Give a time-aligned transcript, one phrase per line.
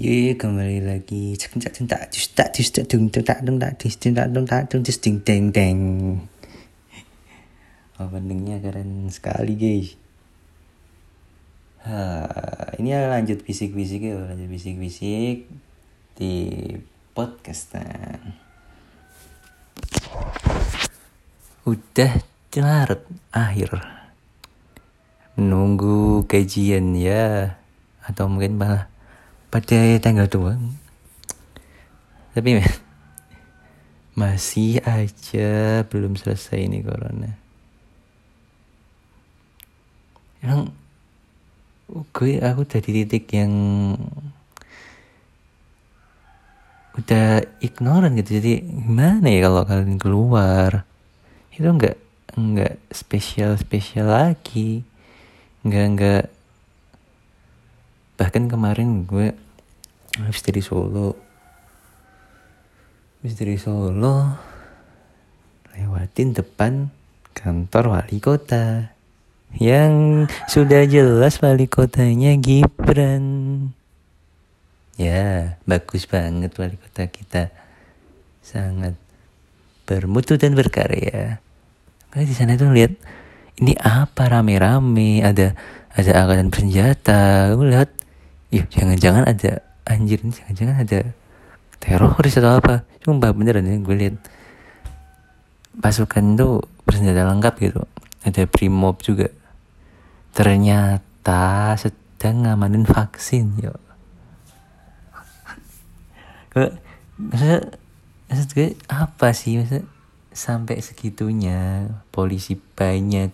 [0.00, 4.72] Ye kembali lagi cinta cinta cinta cinta dung dung tak dung tak cinta dung tak
[4.72, 5.80] dung ding deng deng.
[8.00, 9.92] Openingnya keren sekali guys.
[11.84, 11.98] Ha,
[12.80, 15.44] ini lanjut bisik-bisik ya, lanjut bisik-bisik
[16.16, 16.32] di
[17.12, 17.76] podcast.
[17.76, 18.16] Nah.
[21.68, 22.16] Udah
[22.56, 23.76] larut akhir
[25.36, 27.60] menunggu kajian ya
[28.08, 28.91] atau mungkin malah
[29.52, 30.56] pada tanggal tua
[32.32, 32.64] tapi
[34.12, 37.32] masih aja belum selesai ini corona.
[40.40, 40.72] Emang
[41.88, 43.52] gue aku udah di titik yang
[46.96, 48.40] udah ignoran gitu.
[48.40, 50.84] Jadi gimana ya kalau kalian keluar?
[51.52, 51.96] Itu nggak
[52.36, 54.84] nggak spesial spesial lagi.
[55.64, 56.24] Nggak nggak
[58.22, 59.34] bahkan kemarin gue
[60.22, 61.18] habis dari Solo.
[63.18, 64.30] Habis dari Solo
[65.74, 66.94] lewatin depan
[67.34, 68.94] kantor wali kota.
[69.58, 73.26] Yang sudah jelas wali kotanya Gibran.
[74.94, 77.50] Ya bagus banget wali kota kita.
[78.38, 78.94] Sangat
[79.82, 81.42] bermutu dan berkarya.
[82.14, 82.94] Karena di sana tuh lihat
[83.58, 85.26] ini apa rame-rame.
[85.26, 85.58] Ada
[85.90, 87.50] ada angkatan bersenjata.
[87.58, 88.01] Lihat
[88.52, 91.00] Iya, jangan-jangan ada anjir jangan-jangan ada
[91.80, 92.84] teroris atau apa.
[93.00, 94.16] Cuma beneran ya gue lihat
[95.80, 97.80] pasukan tuh bersenjata lengkap gitu.
[98.28, 99.32] Ada primob juga.
[100.36, 103.72] Ternyata sedang ngamanin vaksin, yo.
[107.16, 107.80] maksud,
[108.28, 109.88] maksud gue apa sih maksud
[110.36, 113.32] sampai segitunya polisi banyak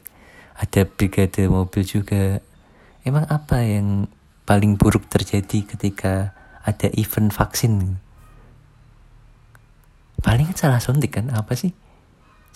[0.55, 2.39] ada brigade mobil juga
[3.03, 4.07] emang apa yang
[4.49, 6.33] paling buruk terjadi ketika
[6.65, 8.01] ada event vaksin.
[10.25, 11.29] Paling salah suntik kan?
[11.29, 11.77] Apa sih?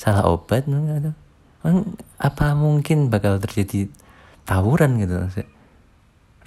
[0.01, 0.65] Salah obat
[2.17, 3.93] apa mungkin bakal terjadi
[4.49, 5.21] tawuran gitu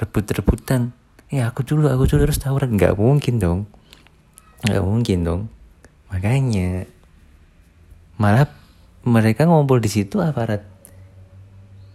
[0.02, 0.92] rebut-rebutan.
[1.30, 2.74] Ya aku dulu aku dulu terus tawuran.
[2.74, 3.60] Nggak mungkin dong.
[4.66, 5.42] Nggak mungkin dong.
[6.10, 6.90] Makanya
[8.18, 8.50] malah
[9.06, 10.66] mereka ngumpul di situ aparat.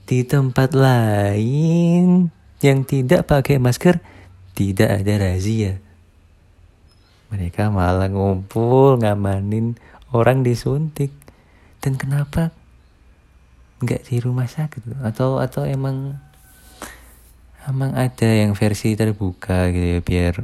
[0.06, 4.00] Di tempat lain yang tidak pakai masker
[4.52, 5.80] tidak ada razia.
[7.32, 9.78] Mereka malah ngumpul ngamanin
[10.12, 11.14] orang disuntik.
[11.80, 12.52] Dan kenapa
[13.80, 16.20] nggak di rumah sakit atau atau emang
[17.64, 20.34] emang ada yang versi terbuka gitu ya biar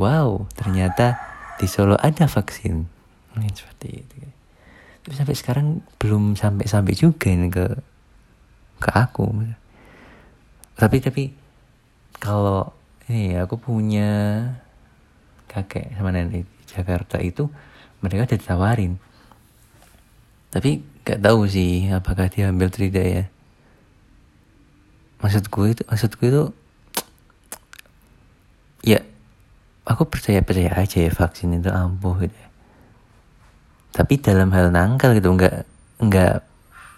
[0.00, 1.20] wow ternyata
[1.60, 2.88] di Solo ada vaksin
[3.36, 4.16] mungkin seperti itu
[5.04, 5.66] tapi sampai sekarang
[6.00, 7.76] belum sampai sampai juga ini ke
[8.80, 9.28] ke aku
[10.76, 11.32] tapi tapi
[12.20, 12.68] kalau
[13.08, 14.44] ini aku punya
[15.48, 17.48] kakek sama nenek di Jakarta itu
[18.04, 18.92] mereka udah ditawarin
[20.52, 23.24] tapi gak tahu sih apakah dia ambil tidak ya
[25.24, 26.44] maksud gue itu maksud gue itu
[28.92, 29.00] ya
[29.88, 32.48] aku percaya percaya aja ya vaksin itu ampuh gitu ya.
[33.96, 35.64] tapi dalam hal nangkal gitu nggak
[36.04, 36.36] nggak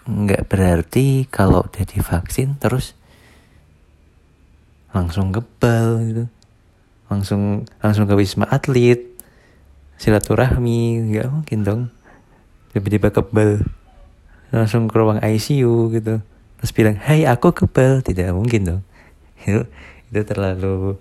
[0.09, 2.98] nggak berarti kalau udah divaksin terus
[4.93, 6.23] langsung kebal gitu.
[7.09, 9.01] Langsung langsung ke wisma atlet.
[9.99, 11.81] Silaturahmi nggak mungkin dong.
[12.71, 13.65] Tiba-tiba kebal
[14.49, 16.21] langsung ke ruang ICU gitu.
[16.59, 18.81] Terus bilang hai aku kebal tidak mungkin dong.
[19.45, 19.63] Itu
[20.09, 20.97] itu terlalu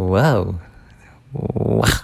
[0.00, 0.56] wow.
[1.36, 1.96] Wah.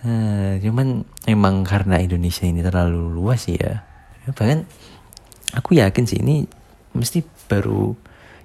[0.00, 3.84] Nah, cuman emang karena Indonesia ini terlalu luas ya.
[4.30, 4.64] Bahkan
[5.58, 6.46] aku yakin sih ini
[6.94, 7.92] mesti baru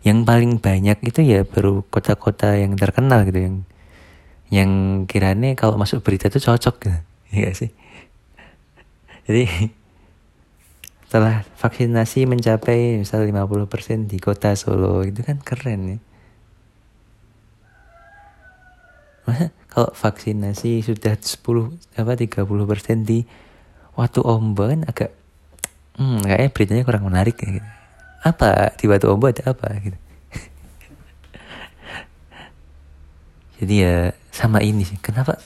[0.06, 3.56] yang paling banyak itu ya baru kota-kota yang terkenal gitu yang
[4.54, 4.72] yang
[5.10, 7.00] kiranya kalau masuk berita itu cocok gitu.
[7.34, 7.74] Ya sih?
[9.26, 9.74] Jadi
[11.10, 16.00] setelah vaksinasi mencapai misal 50% di kota Solo itu kan keren ya.
[19.26, 23.26] Masa kalau vaksinasi sudah 10 apa 30% di
[23.98, 25.12] waktu ombak kan agak
[25.98, 27.70] hmm, kayaknya beritanya kurang menarik ya gitu
[28.26, 28.74] apa?
[28.74, 29.70] Di batu ombo ada apa?
[29.78, 30.00] Gitu.
[33.62, 34.98] Jadi ya sama ini sih.
[34.98, 35.38] Kenapa?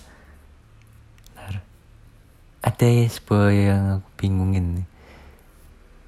[2.60, 4.84] Ada ya sebuah yang aku bingungin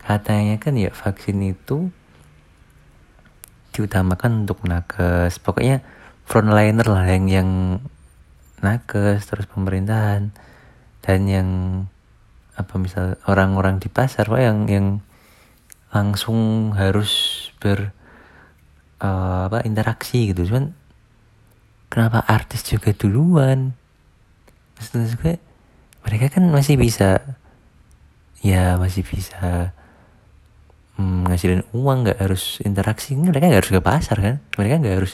[0.01, 1.93] katanya kan ya vaksin itu
[3.71, 5.39] diutamakan untuk nakes.
[5.39, 5.79] Pokoknya
[6.27, 7.49] frontliner lah yang yang
[8.59, 10.35] nakes terus pemerintahan
[10.99, 11.49] dan yang
[12.59, 14.99] apa misal orang-orang di pasar yang yang
[15.91, 17.11] langsung harus
[17.59, 17.91] ber
[19.03, 20.47] uh, apa interaksi gitu.
[20.47, 20.71] Cuman
[21.91, 23.75] kenapa artis juga duluan?
[24.79, 25.35] Maksud gue
[26.01, 27.21] mereka kan masih bisa
[28.41, 29.69] ya masih bisa
[30.97, 33.13] hmm, ngasilin uang nggak harus interaksi.
[33.13, 34.35] Mereka nggak harus ke pasar kan?
[34.57, 35.13] Mereka nggak harus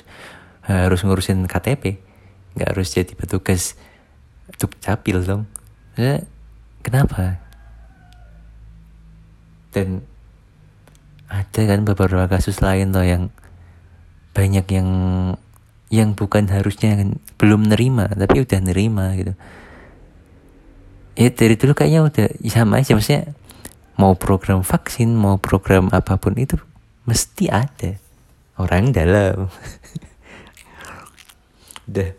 [0.67, 2.07] harus ngurusin KTP
[2.57, 3.77] nggak harus jadi petugas
[4.49, 5.45] untuk capil dong.
[5.93, 6.25] Maksudnya,
[6.81, 7.37] kenapa?
[9.69, 10.01] Dan
[11.27, 13.27] ada kan beberapa kasus lain loh yang
[14.31, 14.89] banyak yang
[15.87, 19.33] yang bukan harusnya kan belum nerima tapi udah nerima gitu.
[21.17, 23.33] Ya dari dulu kayaknya udah sama aja maksudnya
[23.97, 26.55] mau program vaksin mau program apa pun itu
[27.07, 27.97] mesti ada.
[28.57, 29.47] Orang dalam.
[31.87, 32.09] Udah.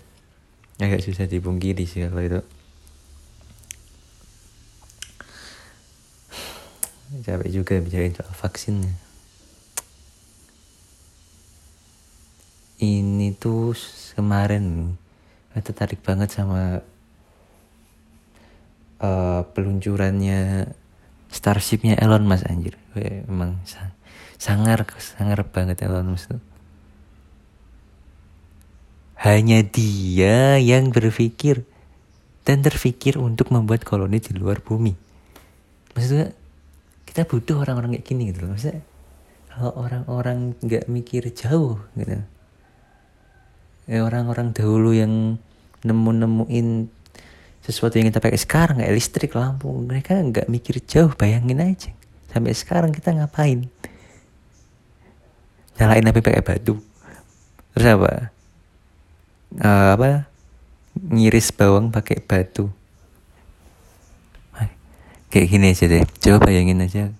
[0.78, 2.40] Agak susah dipungkiri sih kalau itu
[7.24, 8.94] capek juga bicarain soal vaksinnya.
[12.78, 13.74] Ini tuh
[14.14, 14.94] kemarin
[15.58, 16.78] tertarik banget sama
[19.02, 20.70] uh, peluncurannya
[21.28, 22.78] Starshipnya Elon Musk anjir.
[22.96, 23.92] Weh, emang sang,
[24.40, 26.42] sangar sangar banget Elon Musk tuh.
[29.18, 31.66] Hanya dia yang berpikir
[32.46, 34.94] dan terpikir untuk membuat koloni di luar bumi.
[35.92, 36.32] Maksudnya
[37.18, 38.54] kita butuh orang-orang kayak gini gitu loh.
[38.54, 38.78] Maksudnya
[39.50, 42.14] kalau orang-orang nggak mikir jauh gitu.
[43.90, 45.34] Ya, orang-orang dahulu yang
[45.82, 46.86] nemu-nemuin
[47.66, 51.10] sesuatu yang kita pakai sekarang kayak listrik lampu mereka nggak mikir jauh.
[51.18, 51.90] Bayangin aja.
[52.30, 53.66] Sampai sekarang kita ngapain?
[55.74, 56.78] Nyalain api pakai batu.
[57.74, 58.30] Terus apa?
[59.58, 60.30] Uh, apa?
[60.94, 62.77] Ngiris bawang pakai batu
[65.28, 66.04] kayak gini aja deh.
[66.20, 67.12] Coba bayangin aja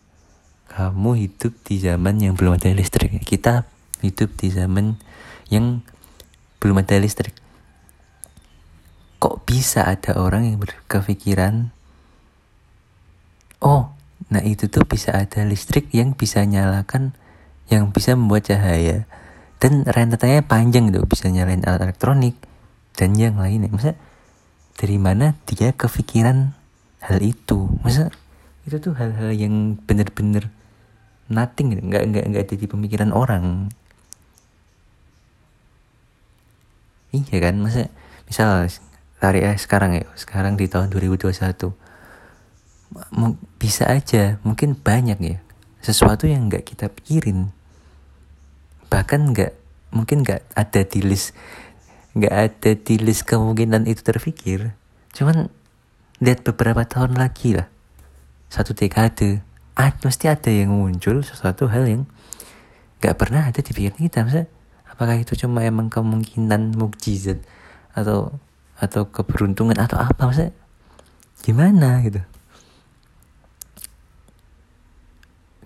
[0.69, 3.16] kamu hidup di zaman yang belum ada listrik.
[3.25, 3.66] Kita
[4.05, 5.00] hidup di zaman
[5.49, 5.82] yang
[6.62, 7.34] belum ada listrik.
[9.19, 11.75] Kok bisa ada orang yang berkepikiran
[13.58, 13.90] oh
[14.28, 17.16] nah itu tuh bisa ada listrik yang bisa nyalakan
[17.72, 19.08] yang bisa membuat cahaya
[19.58, 22.38] dan rentetannya panjang tuh bisa nyalain alat elektronik
[22.94, 23.70] dan yang lainnya.
[23.70, 23.99] Masa
[24.78, 26.57] dari mana dia kepikiran
[27.05, 27.71] hal itu.
[27.83, 28.11] Masa
[28.69, 30.50] itu tuh hal-hal yang bener-bener
[31.31, 31.83] nothing gitu.
[31.85, 33.73] Nggak nggak nggak ada di pemikiran orang.
[37.15, 37.55] Iya kan?
[37.61, 37.89] Masa
[38.29, 38.69] misal
[39.19, 41.35] tarik ya sekarang ya sekarang di tahun 2021
[43.59, 45.39] bisa aja mungkin banyak ya
[45.83, 47.53] sesuatu yang nggak kita pikirin.
[48.89, 49.53] Bahkan nggak
[49.93, 51.33] mungkin nggak ada di list
[52.17, 54.73] nggak ada di list kemungkinan itu terpikir.
[55.12, 55.49] Cuman
[56.19, 57.70] lihat beberapa tahun lagi lah.
[58.50, 59.43] Satu dekade.
[59.79, 62.03] Ah, pasti ada yang muncul sesuatu hal yang
[62.99, 64.26] gak pernah ada di pikiran kita.
[64.26, 64.50] Maksudnya,
[64.91, 67.38] apakah itu cuma emang kemungkinan mukjizat
[67.94, 68.35] atau
[68.79, 70.19] atau keberuntungan atau apa?
[70.26, 70.55] Maksudnya
[71.47, 72.19] gimana gitu?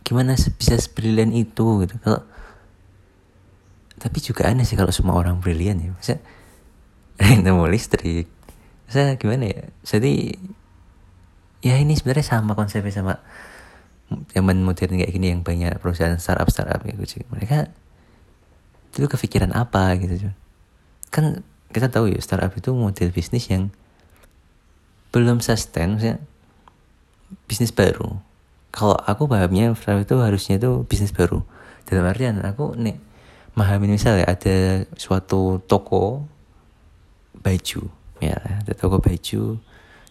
[0.04, 1.96] Gimana bisa sebrilian itu gitu?
[2.04, 2.20] Kalau
[3.96, 5.88] tapi juga aneh sih kalau semua orang brilian ya.
[5.96, 6.20] Maksudnya
[7.49, 8.28] nemu listrik
[8.92, 9.64] saya gimana ya?
[9.82, 10.36] Jadi
[11.64, 13.14] ya ini sebenarnya sama konsepnya sama
[14.34, 17.72] zaman modern kayak gini yang banyak perusahaan startup startup gitu mereka
[18.92, 20.28] itu kepikiran apa gitu
[21.08, 21.40] kan
[21.72, 23.72] kita tahu ya startup itu model bisnis yang
[25.12, 26.20] belum sustain maksudnya
[27.49, 28.20] bisnis baru.
[28.72, 31.44] Kalau aku pahamnya startup itu harusnya itu bisnis baru.
[31.88, 32.96] Dalam artian aku nih
[33.56, 36.25] memahami misalnya ada suatu toko
[37.40, 39.59] baju ya ada toko baju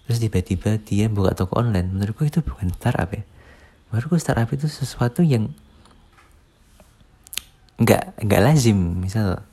[0.03, 1.87] terus tiba-tiba dia buka toko online.
[1.87, 3.23] Menurutku itu bukan startup ya.
[3.89, 5.55] Menurutku startup itu sesuatu yang
[7.79, 8.99] nggak nggak lazim.
[8.99, 9.47] Misal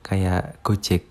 [0.00, 1.04] kayak Gojek.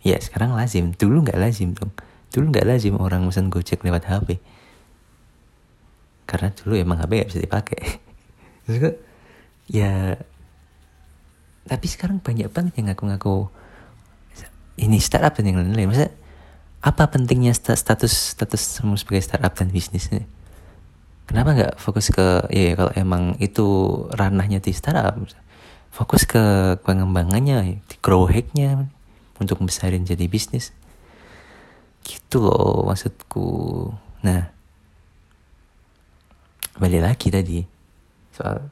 [0.00, 0.96] Ya sekarang lazim.
[0.96, 1.92] Dulu nggak lazim dong
[2.36, 4.36] dulu nggak lazim orang pesan Gojek lewat HP
[6.28, 7.80] karena dulu emang HP nggak bisa dipakai.
[9.66, 10.14] Ya
[11.66, 13.50] tapi sekarang banyak banget yang ngaku-ngaku
[14.76, 15.88] ini startup dan yang lain-lain.
[15.88, 16.12] Maksudnya
[16.84, 20.22] apa pentingnya status status sebagai startup dan bisnisnya
[21.26, 23.66] kenapa nggak fokus ke ya kalau emang itu
[24.14, 25.18] ranahnya di startup
[25.90, 28.86] fokus ke pengembangannya di grow hacknya
[29.36, 30.72] untuk besarin jadi bisnis.
[32.06, 33.90] Gitu loh maksudku.
[34.22, 34.52] Nah
[36.76, 37.64] balik lagi tadi
[38.36, 38.68] soal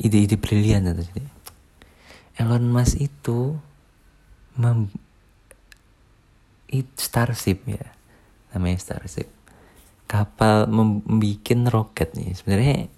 [0.00, 1.22] ide-ide brilian tadi.
[2.40, 3.60] Elon Musk itu
[4.58, 4.92] mem
[6.72, 7.86] it Starship ya
[8.52, 9.28] namanya Starship.
[10.08, 12.36] Kapal membuat roket nih.
[12.36, 12.92] Sebenarnya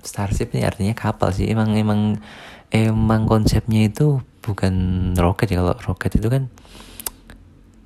[0.00, 1.52] starship ini artinya kapal sih.
[1.52, 2.16] Emang emang
[2.72, 4.74] emang konsepnya itu bukan
[5.20, 5.60] roket ya.
[5.60, 6.48] Kalau roket itu kan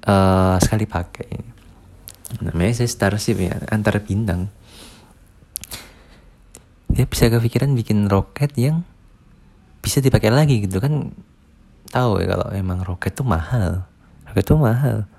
[0.06, 1.30] uh, sekali pakai.
[2.46, 4.46] Namanya saya starship ya antar bintang.
[6.94, 8.86] Dia bisa kepikiran bikin roket yang
[9.80, 11.10] bisa dipakai lagi gitu kan
[11.90, 13.84] tahu ya kalau emang roket tuh mahal.
[14.30, 15.10] Roket tuh mahal.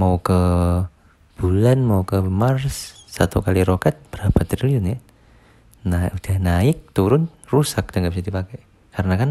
[0.00, 0.40] Mau ke
[1.38, 4.98] bulan mau ke Mars satu kali roket berapa triliun ya?
[5.86, 8.60] Nah udah naik turun rusak dan nggak bisa dipakai.
[8.90, 9.30] Karena kan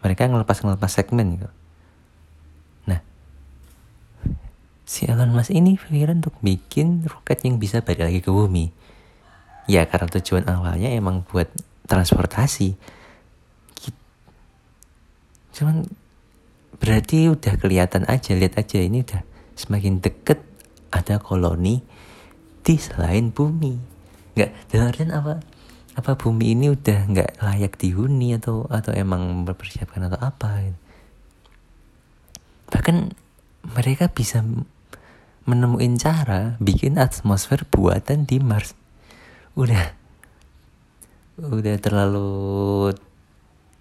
[0.00, 1.50] mereka ngelepas ngelepas segmen gitu.
[2.88, 3.00] Nah
[4.88, 8.72] si Elon Musk ini pikiran untuk bikin roket yang bisa balik lagi ke bumi.
[9.68, 11.48] Ya karena tujuan awalnya emang buat
[11.88, 12.76] transportasi.
[15.54, 15.86] Cuman
[16.78, 19.22] berarti udah kelihatan aja lihat aja ini udah
[19.54, 20.42] semakin deket
[20.90, 21.82] ada koloni
[22.64, 23.74] di selain bumi.
[24.34, 25.34] Nggak dalam apa?
[25.94, 30.74] Apa bumi ini udah nggak layak dihuni atau atau emang mempersiapkan atau apa?
[32.70, 32.96] Bahkan
[33.78, 34.42] mereka bisa
[35.44, 38.74] menemuin cara bikin atmosfer buatan di Mars.
[39.54, 39.94] Udah
[41.38, 42.94] udah terlalu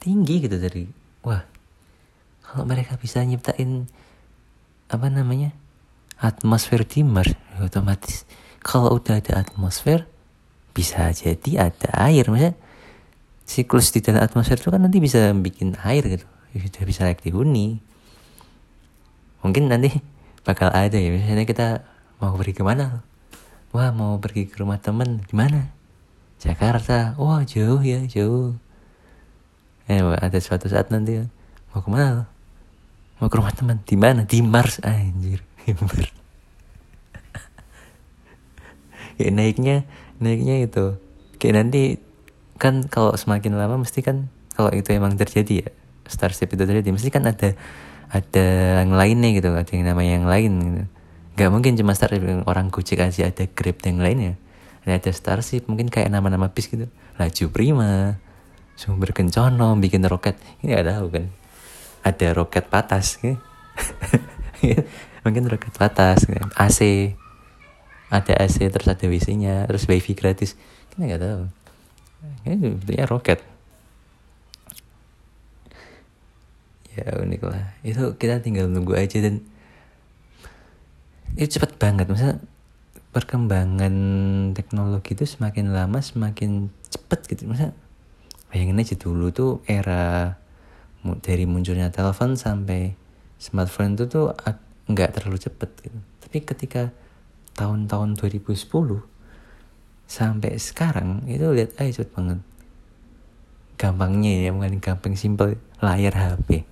[0.01, 0.89] tinggi gitu dari
[1.21, 1.52] wah
[2.53, 3.89] kalau mereka bisa nyiptain
[4.85, 5.57] apa namanya
[6.21, 8.29] atmosfer di Mars otomatis.
[8.61, 10.05] Kalau udah ada atmosfer
[10.77, 12.29] bisa jadi ada air.
[12.29, 12.53] Maksudnya
[13.49, 16.29] siklus di dalam atmosfer itu kan nanti bisa bikin air gitu.
[16.53, 17.81] Sudah bisa naik dihuni
[19.41, 19.89] mungkin nanti
[20.45, 21.09] bakal ada ya.
[21.09, 21.81] Misalnya kita
[22.21, 23.01] mau pergi ke mana?
[23.73, 25.25] Wah mau pergi ke rumah temen.
[25.25, 25.73] Gimana?
[26.37, 27.17] Jakarta.
[27.17, 28.53] Wah jauh ya jauh.
[29.89, 31.17] Eh ada suatu saat nanti
[31.73, 32.29] mau ke mana
[33.23, 34.27] mau ke rumah teman di mana?
[34.27, 34.83] Di Mars.
[34.83, 35.39] Anjir.
[35.63, 36.11] Di Mars.
[39.15, 39.87] Ya naiknya
[40.19, 40.99] naiknya itu.
[41.39, 42.03] Kayak nanti
[42.59, 44.27] kan kalau semakin lama mesti kan
[44.59, 45.69] kalau itu emang terjadi ya
[46.03, 47.55] starship itu terjadi mesti kan ada
[48.13, 48.47] ada
[48.83, 50.83] yang lainnya gitu ada yang namanya yang lain gitu.
[51.33, 54.37] Nggak mungkin cuma Starship orang Gojek aja ada Grab dan lainnya.
[54.83, 56.91] Ada, ada Starship mungkin kayak nama-nama bis gitu.
[57.17, 58.19] Laju prima
[58.75, 60.37] sumber kencono bikin roket.
[60.61, 61.42] Ini ada tahu kan
[62.03, 63.39] ada roket patas gitu.
[65.23, 66.43] mungkin roket patas gitu.
[66.59, 66.79] AC
[68.13, 70.53] ada AC terus ada WC-nya terus wifi gratis.
[70.93, 71.41] Kita nggak tahu.
[72.45, 73.39] Ini bentuknya roket.
[76.93, 77.73] Ya unik lah.
[77.81, 79.41] Itu kita tinggal nunggu aja dan
[81.33, 82.05] itu cepat banget.
[82.05, 82.37] Masa
[83.09, 83.95] perkembangan
[84.53, 87.49] teknologi itu semakin lama semakin cepet gitu.
[87.49, 87.73] Masa
[88.53, 90.37] bayangin aja dulu tuh era
[91.19, 92.95] dari munculnya telepon sampai
[93.37, 94.31] smartphone itu tuh
[94.87, 95.99] nggak terlalu cepet gitu.
[96.23, 96.83] Tapi ketika
[97.59, 98.55] tahun-tahun 2010
[100.07, 102.39] sampai sekarang itu lihat aja cepet banget.
[103.75, 106.63] Gampangnya ya bukan gampang simple layar HP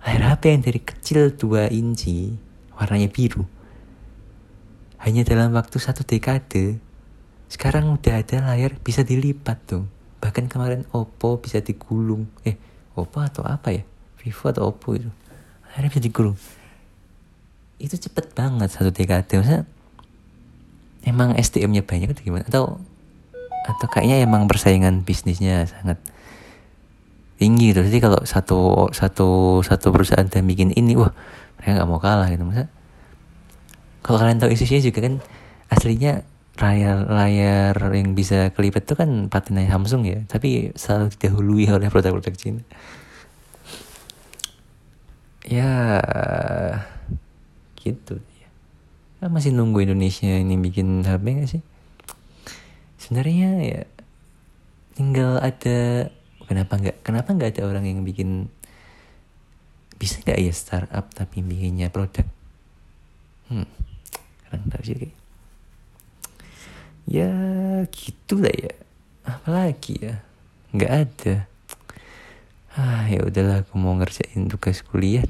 [0.00, 2.32] layar HP yang dari kecil 2 inci
[2.72, 3.44] warnanya biru.
[5.00, 6.80] Hanya dalam waktu satu dekade
[7.52, 9.84] sekarang udah ada layar bisa dilipat tuh.
[10.20, 12.56] Bahkan kemarin Oppo bisa digulung eh
[13.04, 13.82] Oppo atau apa ya?
[14.20, 15.08] Vivo atau Oppo itu.
[15.70, 16.36] Layarnya bisa digulung.
[17.80, 19.40] Itu cepet banget satu dekade.
[19.40, 19.64] Maksudnya
[21.06, 22.44] emang SDM-nya banyak atau gimana?
[22.44, 22.64] Atau
[23.60, 26.00] atau kayaknya emang persaingan bisnisnya sangat
[27.40, 27.80] tinggi gitu.
[27.80, 31.12] Jadi kalau satu satu satu perusahaan dan bikin ini wah
[31.56, 32.44] mereka nggak mau kalah gitu.
[32.44, 32.68] Maksudnya
[34.04, 35.14] kalau kalian tahu isinya juga kan
[35.72, 36.24] aslinya
[36.58, 40.18] layar layar yang bisa kelipet itu kan patennya Samsung ya.
[40.26, 42.64] Tapi selalu didahului oleh produk-produk Cina.
[45.46, 45.72] Ya
[47.80, 48.20] gitu
[49.20, 51.62] ya masih nunggu Indonesia ini bikin HP gak sih?
[53.00, 53.82] Sebenarnya ya
[54.96, 56.08] tinggal ada
[56.44, 58.52] kenapa nggak kenapa nggak ada orang yang bikin
[59.96, 62.24] bisa nggak ya startup tapi bikinnya produk?
[63.48, 63.68] Hmm
[64.50, 65.14] kurang tahu sih
[67.06, 67.32] ya
[67.88, 68.74] gitu lah ya.
[69.24, 70.20] Apalagi ya?
[70.74, 71.34] Nggak ada.
[72.74, 75.24] Ah ya udahlah aku mau ngerjain tugas kuliah.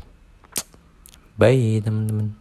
[1.36, 2.39] Bye teman-teman